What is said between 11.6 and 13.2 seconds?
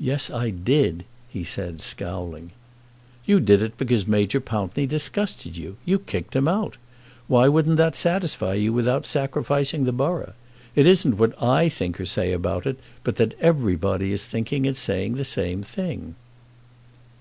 think or say about it, but